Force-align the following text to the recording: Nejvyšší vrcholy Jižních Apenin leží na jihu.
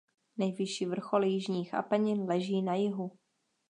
Nejvyšší 0.37 0.85
vrcholy 0.85 1.29
Jižních 1.29 1.73
Apenin 1.73 2.21
leží 2.29 2.61
na 2.61 2.75
jihu. 2.75 3.11